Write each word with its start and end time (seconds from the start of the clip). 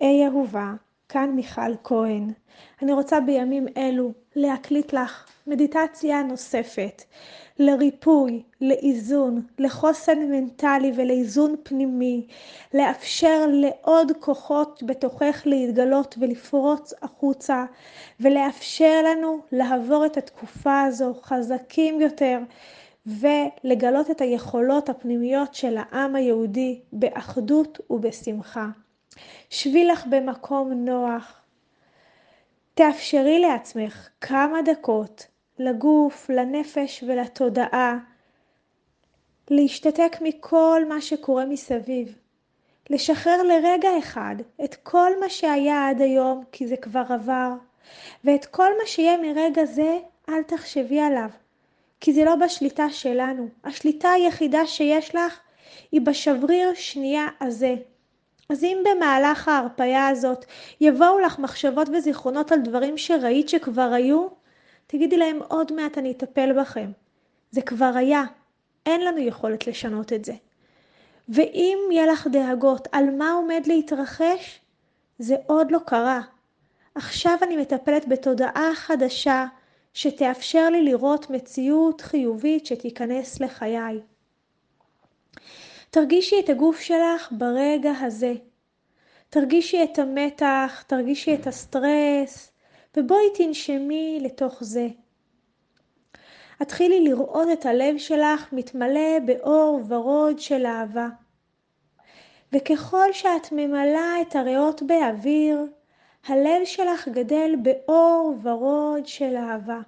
היי 0.00 0.26
אהובה, 0.26 0.72
כאן 1.08 1.30
מיכל 1.30 1.76
כהן. 1.84 2.32
אני 2.82 2.92
רוצה 2.92 3.20
בימים 3.20 3.66
אלו 3.76 4.12
להקליט 4.36 4.92
לך 4.92 5.26
מדיטציה 5.46 6.22
נוספת 6.22 7.02
לריפוי, 7.58 8.42
לאיזון, 8.60 9.42
לחוסן 9.58 10.18
מנטלי 10.18 10.92
ולאיזון 10.96 11.54
פנימי, 11.62 12.26
לאפשר 12.74 13.46
לעוד 13.48 14.12
כוחות 14.20 14.82
בתוכך 14.86 15.42
להתגלות 15.46 16.14
ולפרוץ 16.20 16.94
החוצה, 17.02 17.64
ולאפשר 18.20 19.02
לנו 19.04 19.38
לעבור 19.52 20.06
את 20.06 20.16
התקופה 20.16 20.82
הזו 20.82 21.14
חזקים 21.22 22.00
יותר, 22.00 22.38
ולגלות 23.06 24.10
את 24.10 24.20
היכולות 24.20 24.88
הפנימיות 24.88 25.54
של 25.54 25.76
העם 25.78 26.14
היהודי 26.14 26.80
באחדות 26.92 27.80
ובשמחה. 27.90 28.66
שבי 29.50 29.84
לך 29.84 30.06
במקום 30.06 30.72
נוח. 30.72 31.40
תאפשרי 32.74 33.38
לעצמך 33.38 34.08
כמה 34.20 34.62
דקות 34.62 35.26
לגוף, 35.58 36.30
לנפש 36.30 37.04
ולתודעה, 37.06 37.98
להשתתק 39.50 40.16
מכל 40.20 40.82
מה 40.88 41.00
שקורה 41.00 41.46
מסביב, 41.46 42.18
לשחרר 42.90 43.42
לרגע 43.42 43.88
אחד 43.98 44.36
את 44.64 44.74
כל 44.74 45.10
מה 45.20 45.28
שהיה 45.28 45.88
עד 45.88 46.00
היום, 46.00 46.44
כי 46.52 46.66
זה 46.66 46.76
כבר 46.76 47.04
עבר, 47.08 47.52
ואת 48.24 48.46
כל 48.46 48.70
מה 48.80 48.86
שיהיה 48.86 49.16
מרגע 49.16 49.64
זה, 49.64 49.98
אל 50.28 50.42
תחשבי 50.42 51.00
עליו, 51.00 51.30
כי 52.00 52.12
זה 52.12 52.24
לא 52.24 52.36
בשליטה 52.36 52.90
שלנו. 52.90 53.48
השליטה 53.64 54.10
היחידה 54.10 54.66
שיש 54.66 55.14
לך 55.14 55.40
היא 55.92 56.00
בשבריר 56.00 56.74
שנייה 56.74 57.26
הזה. 57.40 57.74
אז 58.52 58.64
אם 58.64 58.84
במהלך 58.84 59.48
ההרפאיה 59.48 60.08
הזאת 60.08 60.44
יבואו 60.80 61.18
לך 61.18 61.38
מחשבות 61.38 61.88
וזיכרונות 61.88 62.52
על 62.52 62.60
דברים 62.60 62.98
שראית 62.98 63.48
שכבר 63.48 63.90
היו, 63.92 64.26
תגידי 64.86 65.16
להם 65.16 65.38
עוד 65.48 65.72
מעט 65.72 65.98
אני 65.98 66.12
אטפל 66.12 66.60
בכם. 66.60 66.90
זה 67.50 67.62
כבר 67.62 67.92
היה, 67.94 68.22
אין 68.86 69.00
לנו 69.00 69.18
יכולת 69.18 69.66
לשנות 69.66 70.12
את 70.12 70.24
זה. 70.24 70.32
ואם 71.28 71.78
יהיה 71.92 72.06
לך 72.06 72.26
דאגות 72.26 72.88
על 72.92 73.10
מה 73.10 73.32
עומד 73.32 73.62
להתרחש, 73.66 74.60
זה 75.18 75.36
עוד 75.46 75.70
לא 75.70 75.78
קרה. 75.86 76.20
עכשיו 76.94 77.38
אני 77.42 77.56
מטפלת 77.56 78.08
בתודעה 78.08 78.70
חדשה 78.74 79.46
שתאפשר 79.94 80.70
לי 80.70 80.82
לראות 80.82 81.30
מציאות 81.30 82.00
חיובית 82.00 82.66
שתיכנס 82.66 83.40
לחיי. 83.40 84.00
תרגישי 85.94 86.40
את 86.40 86.48
הגוף 86.48 86.80
שלך 86.80 87.28
ברגע 87.30 87.92
הזה. 88.00 88.34
תרגישי 89.30 89.82
את 89.84 89.98
המתח, 89.98 90.84
תרגישי 90.86 91.34
את 91.34 91.46
הסטרס, 91.46 92.52
ובואי 92.96 93.24
תנשמי 93.34 94.18
לתוך 94.22 94.58
זה. 94.64 94.88
התחילי 96.60 97.00
לראות 97.04 97.48
את 97.52 97.66
הלב 97.66 97.98
שלך 97.98 98.52
מתמלא 98.52 99.18
באור 99.26 99.80
ורוד 99.88 100.38
של 100.38 100.66
אהבה. 100.66 101.08
וככל 102.52 103.12
שאת 103.12 103.52
ממלאה 103.52 104.20
את 104.22 104.36
הריאות 104.36 104.82
באוויר, 104.82 105.66
הלב 106.26 106.64
שלך 106.64 107.08
גדל 107.08 107.54
באור 107.62 108.34
ורוד 108.42 109.06
של 109.06 109.36
אהבה. 109.36 109.80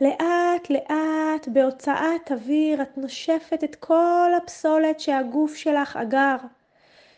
לאט 0.00 0.70
לאט 0.70 1.48
בהוצאת 1.48 2.32
אוויר 2.32 2.82
את 2.82 2.98
נושפת 2.98 3.64
את 3.64 3.74
כל 3.74 4.30
הפסולת 4.36 5.00
שהגוף 5.00 5.54
שלך 5.54 5.96
אגר, 5.96 6.36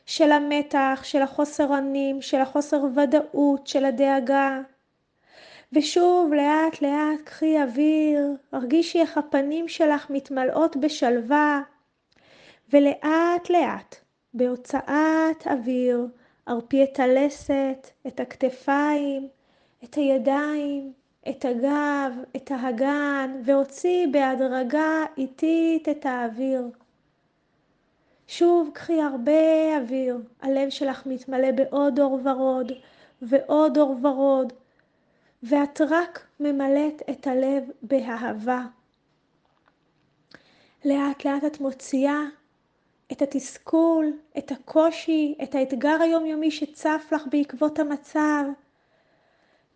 של 0.07 0.33
המתח, 0.33 1.01
של 1.03 1.23
החוסר 1.23 1.67
אונים, 1.69 2.23
של 2.23 2.41
החוסר 2.41 2.84
ודאות, 2.97 3.67
של 3.67 3.84
הדאגה. 3.84 4.61
ושוב 5.73 6.33
לאט 6.33 6.83
לאט 6.83 7.21
קחי 7.25 7.62
אוויר, 7.62 8.29
הרגישי 8.53 9.00
איך 9.00 9.19
הפנים 9.19 9.69
שלך 9.69 10.10
מתמלאות 10.10 10.77
בשלווה, 10.77 11.62
ולאט 12.72 13.50
לאט 13.50 13.97
בהוצאת 14.34 15.47
אוויר 15.47 16.06
הרפי 16.47 16.84
את 16.84 17.00
הלסת, 17.00 17.91
את 18.06 18.21
הכתפיים, 18.21 19.28
את 19.84 19.95
הידיים, 19.95 20.93
את 21.29 21.45
הגב, 21.45 22.12
את 22.37 22.51
האגן, 22.55 23.41
והוציא 23.45 24.06
בהדרגה 24.12 25.05
איטית 25.17 25.89
את 25.89 26.06
האוויר. 26.06 26.62
שוב 28.27 28.71
קחי 28.75 29.03
הרבה 29.03 29.77
אוויר, 29.77 30.19
הלב 30.41 30.71
שלך 30.71 31.07
מתמלא 31.07 31.51
בעוד 31.53 32.01
אור 32.01 32.21
ורוד 32.25 32.73
ועוד 33.23 33.78
אור 33.78 33.97
ורוד, 34.03 34.53
ואת 35.43 35.81
רק 35.81 36.27
ממלאת 36.41 37.03
את 37.11 37.27
הלב 37.27 37.65
באהבה. 37.83 38.62
לאט 40.84 41.25
לאט 41.25 41.45
את 41.45 41.61
מוציאה 41.61 42.23
את 43.12 43.23
התסכול, 43.23 44.12
את 44.39 44.53
הקושי, 44.53 45.34
את 45.43 45.55
האתגר 45.55 46.03
היומיומי 46.03 46.51
שצף 46.51 47.09
לך 47.12 47.23
בעקבות 47.31 47.78
המצב. 47.78 48.45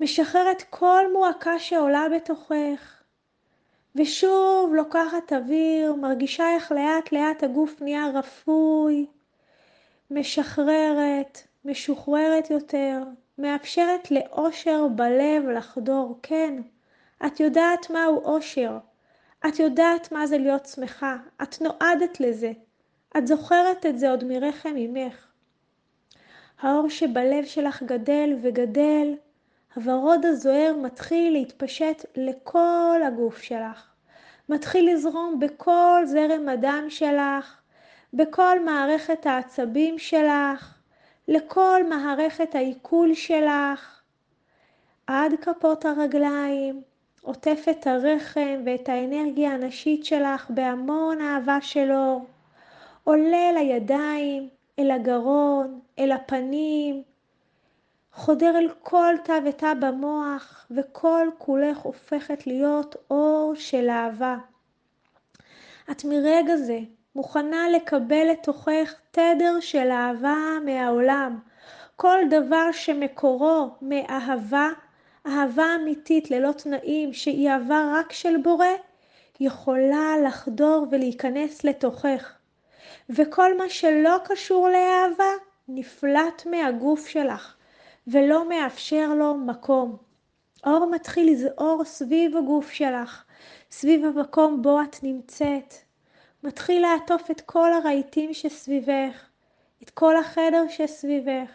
משחררת 0.03 0.63
כל 0.71 1.05
מועקה 1.13 1.59
שעולה 1.59 2.07
בתוכך. 2.15 3.03
ושוב 3.97 4.75
לוקחת 4.75 5.33
אוויר, 5.33 5.95
מרגישה 5.95 6.55
איך 6.55 6.73
לאט 6.73 7.13
לאט 7.13 7.43
הגוף 7.43 7.83
נהיה 7.83 8.07
רפוי, 8.15 9.07
משחררת, 10.11 11.39
משוחררת 11.65 12.51
יותר, 12.51 13.03
מאפשרת 13.39 14.11
לאושר 14.11 14.89
בלב 14.89 15.49
לחדור. 15.49 16.19
כן, 16.23 16.63
את 17.27 17.41
יודעת 17.41 17.91
מהו 17.91 18.25
אושר. 18.25 18.79
את 19.49 19.59
יודעת 19.59 20.13
מה 20.13 20.27
זה 20.27 20.39
להיות 20.39 20.67
שמחה. 20.67 21.17
את 21.43 21.61
נועדת 21.61 22.21
לזה. 22.21 22.53
את 23.17 23.27
זוכרת 23.27 23.87
את 23.87 23.99
זה 23.99 24.11
עוד 24.11 24.25
מרחם 24.25 24.77
אמך. 24.77 25.27
האור 26.61 26.89
שבלב 26.89 27.45
שלך 27.45 27.83
גדל 27.83 28.31
וגדל, 28.43 29.15
הוורוד 29.75 30.25
הזוהר 30.27 30.77
מתחיל 30.83 31.33
להתפשט 31.33 32.05
לכל 32.17 33.01
הגוף 33.07 33.43
שלך. 33.43 33.93
מתחיל 34.49 34.93
לזרום 34.93 35.41
בכל 35.41 36.03
זרם 36.05 36.49
הדם 36.49 36.85
שלך, 36.89 37.61
בכל 38.13 38.65
מערכת 38.65 39.27
העצבים 39.27 39.99
שלך, 39.99 40.79
לכל 41.29 41.81
מערכת 41.89 42.55
העיכול 42.55 43.15
שלך, 43.15 44.01
עד 45.07 45.33
כפות 45.41 45.85
הרגליים, 45.85 46.83
עוטף 47.23 47.65
את 47.71 47.87
הרחם 47.87 48.63
ואת 48.67 48.89
האנרגיה 48.89 49.51
הנשית 49.51 50.05
שלך 50.05 50.51
בהמון 50.51 51.21
אהבה 51.21 51.59
של 51.61 51.93
אור. 51.93 52.27
עולה 53.05 53.51
אל 53.51 53.57
הידיים, 53.57 54.49
אל 54.79 54.91
הגרון, 54.91 55.81
אל 55.99 56.13
הפנים, 56.13 57.03
חודר 58.15 58.59
אל 58.59 58.69
כל 58.83 59.15
תא 59.25 59.39
ותא 59.45 59.75
במוח, 59.75 60.67
וכל 60.71 61.29
כולך 61.39 61.79
הופכת 61.79 62.47
להיות 62.47 62.97
אור 63.11 63.53
של 63.57 63.91
אהבה. 63.91 64.37
את 65.91 66.05
מרגע 66.05 66.57
זה 66.57 66.79
מוכנה 67.15 67.69
לקבל 67.69 68.27
לתוכך 68.31 68.95
תדר 69.11 69.61
של 69.61 69.91
אהבה 69.91 70.37
מהעולם. 70.65 71.39
כל 71.97 72.19
דבר 72.31 72.73
שמקורו 72.73 73.71
מאהבה, 73.83 74.69
אהבה 75.27 75.67
אמיתית 75.81 76.31
ללא 76.31 76.53
תנאים, 76.53 77.13
שהיא 77.13 77.51
אהבה 77.51 77.93
רק 77.95 78.13
של 78.13 78.37
בורא, 78.37 78.67
יכולה 79.41 80.15
לחדור 80.25 80.87
ולהיכנס 80.91 81.65
לתוכך. 81.65 82.33
וכל 83.11 83.59
מה 83.59 83.69
שלא 83.69 84.17
קשור 84.25 84.69
לאהבה 84.69 85.33
נפלט 85.69 86.47
מהגוף 86.47 87.07
שלך 87.07 87.55
ולא 88.07 88.49
מאפשר 88.49 89.15
לו 89.15 89.35
מקום. 89.35 89.97
אור 90.67 90.91
מתחיל 90.91 91.31
לזעור 91.31 91.85
סביב 91.85 92.37
הגוף 92.37 92.71
שלך, 92.71 93.25
סביב 93.71 94.05
המקום 94.05 94.63
בו 94.63 94.83
את 94.83 94.97
נמצאת. 95.03 95.75
מתחיל 96.43 96.83
לעטוף 96.83 97.31
את 97.31 97.41
כל 97.41 97.73
הרהיטים 97.73 98.35
שסביבך, 98.35 99.27
את 99.83 99.91
כל 99.91 100.17
החדר 100.17 100.65
שסביבך. 100.69 101.51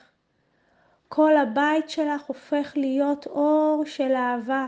כל 1.09 1.38
הבית 1.38 1.89
שלך 1.89 2.21
הופך 2.27 2.73
להיות 2.75 3.27
אור 3.27 3.83
של 3.85 4.11
אהבה. 4.11 4.67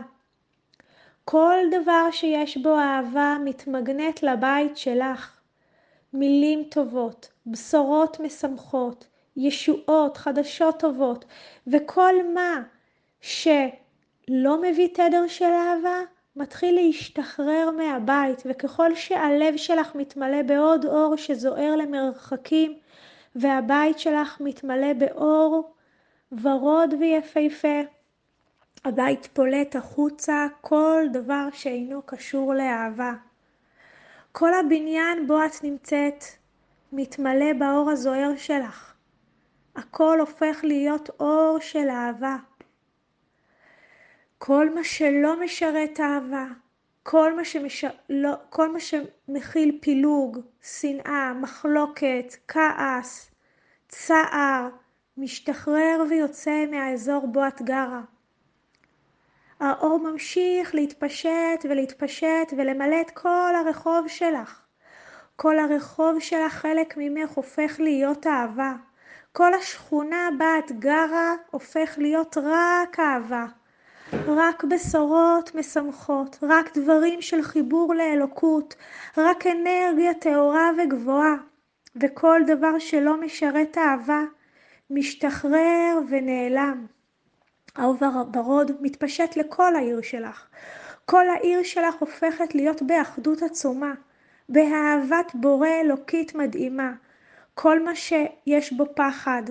כל 1.24 1.56
דבר 1.70 2.10
שיש 2.10 2.56
בו 2.56 2.78
אהבה 2.78 3.36
מתמגנט 3.44 4.22
לבית 4.22 4.76
שלך. 4.76 5.36
מילים 6.12 6.64
טובות, 6.70 7.28
בשורות 7.46 8.20
משמחות, 8.20 9.06
ישועות, 9.36 10.16
חדשות 10.16 10.78
טובות, 10.80 11.24
וכל 11.66 12.14
מה 12.34 12.62
שלא 13.20 14.62
מביא 14.62 14.88
תדר 14.94 15.26
של 15.26 15.44
אהבה, 15.44 16.00
מתחיל 16.36 16.74
להשתחרר 16.74 17.70
מהבית, 17.76 18.42
וככל 18.46 18.94
שהלב 18.94 19.56
שלך 19.56 19.94
מתמלא 19.94 20.42
בעוד 20.42 20.84
אור 20.84 21.16
שזוהר 21.16 21.76
למרחקים, 21.76 22.78
והבית 23.36 23.98
שלך 23.98 24.40
מתמלא 24.40 24.92
באור 24.92 25.74
ורוד 26.42 26.94
ויפהפה. 27.00 27.80
הבית 28.84 29.28
פולט 29.32 29.76
החוצה 29.76 30.46
כל 30.60 31.04
דבר 31.12 31.48
שאינו 31.52 32.02
קשור 32.06 32.54
לאהבה. 32.54 33.12
כל 34.32 34.54
הבניין 34.54 35.26
בו 35.26 35.44
את 35.44 35.64
נמצאת 35.64 36.24
מתמלא 36.92 37.52
באור 37.58 37.90
הזוהר 37.90 38.36
שלך. 38.36 38.89
הכל 39.76 40.20
הופך 40.20 40.60
להיות 40.62 41.10
אור 41.20 41.58
של 41.60 41.88
אהבה. 41.88 42.36
כל 44.38 44.74
מה 44.74 44.84
שלא 44.84 45.40
משרת 45.40 46.00
אהבה, 46.00 46.46
כל 47.02 47.36
מה, 47.36 47.44
שמש... 47.44 47.84
לא... 48.08 48.34
כל 48.50 48.72
מה 48.72 48.78
שמכיל 48.80 49.78
פילוג, 49.82 50.38
שנאה, 50.62 51.32
מחלוקת, 51.34 52.36
כעס, 52.48 53.30
צער, 53.88 54.68
משתחרר 55.16 56.04
ויוצא 56.10 56.64
מהאזור 56.70 57.26
בו 57.26 57.46
את 57.46 57.62
גרה. 57.62 58.00
האור 59.60 59.98
ממשיך 59.98 60.74
להתפשט 60.74 61.64
ולהתפשט 61.64 62.52
ולמלא 62.56 63.00
את 63.00 63.10
כל 63.10 63.52
הרחוב 63.54 64.08
שלך. 64.08 64.60
כל 65.36 65.58
הרחוב 65.58 66.20
שלך, 66.20 66.52
חלק 66.52 66.94
ממך 66.96 67.30
הופך 67.30 67.76
להיות 67.78 68.26
אהבה. 68.26 68.72
כל 69.32 69.54
השכונה 69.54 70.28
בה 70.38 70.58
את 70.58 70.72
גרה 70.72 71.34
הופך 71.50 71.94
להיות 71.98 72.36
רק 72.42 73.00
אהבה. 73.00 73.46
רק 74.26 74.64
בשורות 74.64 75.54
משמחות, 75.54 76.38
רק 76.42 76.78
דברים 76.78 77.22
של 77.22 77.42
חיבור 77.42 77.94
לאלוקות, 77.94 78.74
רק 79.16 79.46
אנרגיה 79.46 80.14
טהורה 80.14 80.70
וגבוהה, 80.78 81.34
וכל 81.96 82.40
דבר 82.46 82.78
שלא 82.78 83.20
משרת 83.20 83.78
אהבה 83.78 84.22
משתחרר 84.90 85.98
ונעלם. 86.08 86.86
האור 87.76 87.96
ורוד 88.34 88.72
מתפשט 88.80 89.36
לכל 89.36 89.76
העיר 89.76 90.00
שלך. 90.00 90.46
כל 91.04 91.28
העיר 91.28 91.62
שלך 91.62 91.94
הופכת 91.98 92.54
להיות 92.54 92.82
באחדות 92.82 93.42
עצומה, 93.42 93.92
באהבת 94.48 95.32
בורא 95.34 95.68
אלוקית 95.68 96.34
מדהימה. 96.34 96.92
כל 97.62 97.82
מה 97.84 97.94
שיש 97.94 98.72
בו 98.72 98.84
פחד, 98.94 99.42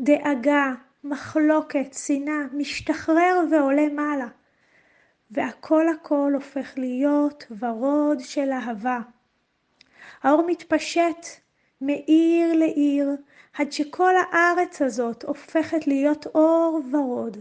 דאגה, 0.00 0.72
מחלוקת, 1.04 1.94
שנאה, 1.94 2.42
משתחרר 2.52 3.40
ועולה 3.50 3.88
מעלה. 3.88 4.26
והכל 5.30 5.88
הכל 5.88 6.32
הופך 6.34 6.72
להיות 6.76 7.46
ורוד 7.58 8.20
של 8.20 8.52
אהבה. 8.52 8.98
האור 10.22 10.46
מתפשט 10.46 11.26
מעיר 11.80 12.52
לעיר, 12.52 13.10
עד 13.58 13.72
שכל 13.72 14.14
הארץ 14.16 14.82
הזאת 14.82 15.24
הופכת 15.24 15.86
להיות 15.86 16.26
אור 16.26 16.80
ורוד. 16.92 17.36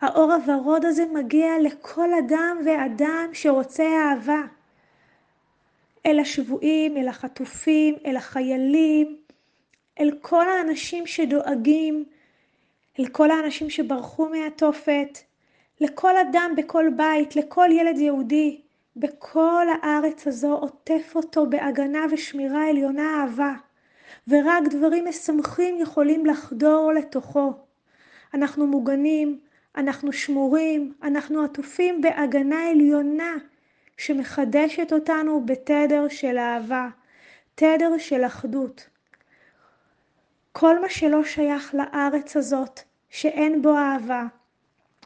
האור 0.00 0.32
הוורוד 0.32 0.84
הזה 0.84 1.04
מגיע 1.14 1.50
לכל 1.62 2.08
אדם 2.14 2.56
ואדם 2.66 3.28
שרוצה 3.32 3.84
אהבה. 3.84 4.40
אל 6.06 6.18
השבויים, 6.18 6.96
אל 6.96 7.08
החטופים, 7.08 7.94
אל 8.06 8.16
החיילים, 8.16 9.16
אל 10.00 10.10
כל 10.20 10.48
האנשים 10.48 11.06
שדואגים, 11.06 12.04
אל 12.98 13.08
כל 13.08 13.30
האנשים 13.30 13.70
שברחו 13.70 14.28
מהתופת, 14.28 15.18
לכל 15.80 16.16
אדם 16.16 16.52
בכל 16.56 16.86
בית, 16.96 17.36
לכל 17.36 17.68
ילד 17.72 17.98
יהודי, 17.98 18.60
בכל 18.96 19.66
הארץ 19.82 20.26
הזו 20.26 20.52
עוטף 20.52 21.12
אותו 21.14 21.50
בהגנה 21.50 22.06
ושמירה 22.10 22.68
עליונה 22.68 23.20
אהבה, 23.20 23.52
ורק 24.28 24.62
דברים 24.70 25.04
משמחים 25.08 25.78
יכולים 25.80 26.26
לחדור 26.26 26.92
לתוכו. 26.92 27.52
אנחנו 28.34 28.66
מוגנים, 28.66 29.38
אנחנו 29.76 30.12
שמורים, 30.12 30.92
אנחנו 31.02 31.44
עטופים 31.44 32.00
בהגנה 32.00 32.70
עליונה 32.70 33.36
שמחדשת 33.96 34.92
אותנו 34.92 35.46
בתדר 35.46 36.08
של 36.08 36.38
אהבה, 36.38 36.88
תדר 37.54 37.98
של 37.98 38.26
אחדות. 38.26 38.88
כל 40.52 40.80
מה 40.80 40.88
שלא 40.88 41.24
שייך 41.24 41.74
לארץ 41.74 42.36
הזאת, 42.36 42.80
שאין 43.10 43.62
בו 43.62 43.76
אהבה, 43.78 44.24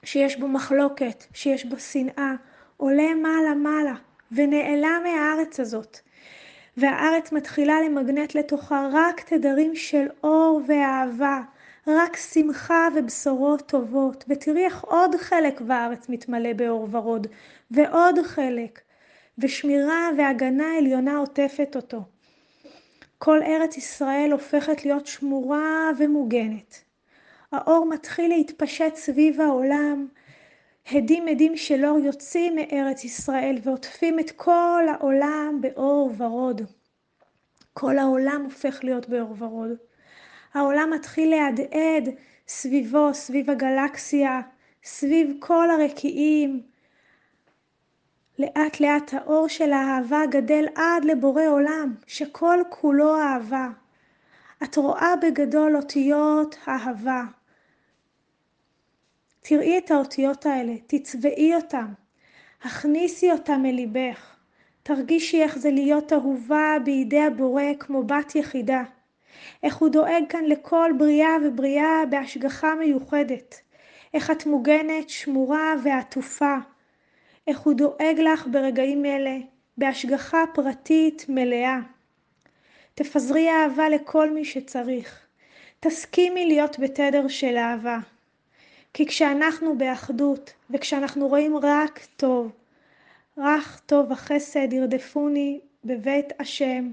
שיש 0.04 0.36
בו 0.36 0.48
מחלוקת, 0.48 1.24
שיש 1.34 1.64
בו 1.64 1.78
שנאה, 1.78 2.32
עולה 2.76 3.14
מעלה-מעלה 3.14 3.94
ונעלם 4.32 5.02
מהארץ 5.04 5.60
הזאת. 5.60 5.98
והארץ 6.76 7.32
מתחילה 7.32 7.80
למגנט 7.80 8.34
לתוכה 8.34 8.88
רק 8.92 9.20
תדרים 9.20 9.76
של 9.76 10.06
אור 10.22 10.60
ואהבה, 10.68 11.40
רק 11.88 12.16
שמחה 12.16 12.88
ובשורות 12.96 13.68
טובות. 13.68 14.24
ותראי 14.28 14.64
איך 14.64 14.84
עוד 14.84 15.16
חלק 15.16 15.60
בארץ 15.60 16.08
מתמלא 16.08 16.52
באור 16.52 16.88
ורוד, 16.90 17.26
ועוד 17.70 18.14
חלק, 18.24 18.80
ושמירה 19.38 20.08
והגנה 20.18 20.76
עליונה 20.78 21.16
עוטפת 21.16 21.76
אותו. 21.76 22.02
כל 23.18 23.42
ארץ 23.42 23.76
ישראל 23.76 24.28
הופכת 24.32 24.84
להיות 24.84 25.06
שמורה 25.06 25.90
ומוגנת. 25.98 26.84
האור 27.52 27.86
מתחיל 27.86 28.28
להתפשט 28.28 28.94
סביב 28.94 29.40
העולם, 29.40 30.06
הדים 30.90 31.28
עדים 31.28 31.56
של 31.56 31.84
אור 31.84 31.98
יוצאים 31.98 32.56
מארץ 32.56 33.04
ישראל 33.04 33.58
ועוטפים 33.62 34.18
את 34.18 34.30
כל 34.30 34.82
העולם 34.88 35.58
באור 35.60 36.12
ורוד. 36.16 36.62
כל 37.72 37.98
העולם 37.98 38.42
הופך 38.44 38.84
להיות 38.84 39.08
באור 39.08 39.34
ורוד. 39.38 39.87
העולם 40.54 40.90
מתחיל 40.94 41.30
להדהד 41.30 42.08
סביבו, 42.48 43.14
סביב 43.14 43.50
הגלקסיה, 43.50 44.40
סביב 44.84 45.36
כל 45.38 45.70
הרקיעים. 45.70 46.62
לאט 48.38 48.80
לאט 48.80 49.14
האור 49.14 49.48
של 49.48 49.72
האהבה 49.72 50.26
גדל 50.30 50.64
עד 50.74 51.04
לבורא 51.04 51.46
עולם, 51.46 51.94
שכל 52.06 52.58
כולו 52.68 53.20
אהבה. 53.20 53.68
את 54.62 54.76
רואה 54.76 55.16
בגדול 55.22 55.76
אותיות 55.76 56.56
אהבה. 56.68 57.22
תראי 59.40 59.78
את 59.78 59.90
האותיות 59.90 60.46
האלה, 60.46 60.72
תצבעי 60.86 61.54
אותן, 61.54 61.86
הכניסי 62.62 63.32
אותן 63.32 63.66
אל 63.66 63.74
ליבך. 63.74 64.36
תרגישי 64.82 65.42
איך 65.42 65.58
זה 65.58 65.70
להיות 65.70 66.12
אהובה 66.12 66.76
בידי 66.84 67.20
הבורא 67.20 67.62
כמו 67.78 68.02
בת 68.02 68.34
יחידה. 68.34 68.82
איך 69.62 69.76
הוא 69.76 69.88
דואג 69.88 70.22
כאן 70.28 70.44
לכל 70.44 70.90
בריאה 70.98 71.36
ובריאה 71.44 72.06
בהשגחה 72.10 72.74
מיוחדת. 72.74 73.60
איך 74.14 74.30
את 74.30 74.46
מוגנת, 74.46 75.08
שמורה 75.08 75.74
ועטופה. 75.84 76.56
איך 77.46 77.60
הוא 77.60 77.74
דואג 77.74 78.20
לך 78.20 78.46
ברגעים 78.46 79.04
אלה, 79.04 79.36
בהשגחה 79.78 80.44
פרטית 80.54 81.26
מלאה. 81.28 81.78
תפזרי 82.94 83.48
אהבה 83.50 83.88
לכל 83.88 84.30
מי 84.30 84.44
שצריך. 84.44 85.26
תסכימי 85.80 86.46
להיות 86.46 86.78
בתדר 86.78 87.28
של 87.28 87.56
אהבה. 87.56 87.98
כי 88.94 89.06
כשאנחנו 89.06 89.78
באחדות, 89.78 90.52
וכשאנחנו 90.70 91.28
רואים 91.28 91.56
רק 91.56 92.00
טוב, 92.16 92.52
רק 93.38 93.80
טוב 93.86 94.12
החסד 94.12 94.72
ירדפוני 94.72 95.60
בבית 95.84 96.26
השם, 96.40 96.90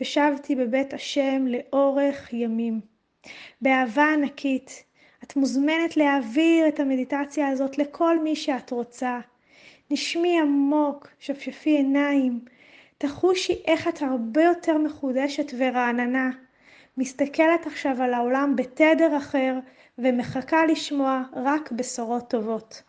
ושבתי 0.00 0.54
בבית 0.56 0.94
השם 0.94 1.46
לאורך 1.46 2.32
ימים. 2.32 2.80
באהבה 3.60 4.12
ענקית, 4.12 4.84
את 5.24 5.36
מוזמנת 5.36 5.96
להעביר 5.96 6.68
את 6.68 6.80
המדיטציה 6.80 7.48
הזאת 7.48 7.78
לכל 7.78 8.18
מי 8.18 8.36
שאת 8.36 8.70
רוצה. 8.70 9.20
נשמי 9.90 10.40
עמוק, 10.40 11.08
שפשפי 11.18 11.70
עיניים, 11.70 12.40
תחושי 12.98 13.62
איך 13.66 13.88
את 13.88 14.02
הרבה 14.02 14.42
יותר 14.42 14.78
מחודשת 14.78 15.52
ורעננה. 15.58 16.30
מסתכלת 16.96 17.66
עכשיו 17.66 18.02
על 18.02 18.14
העולם 18.14 18.56
בתדר 18.56 19.16
אחר 19.16 19.58
ומחכה 19.98 20.66
לשמוע 20.66 21.22
רק 21.32 21.72
בשורות 21.72 22.30
טובות. 22.30 22.82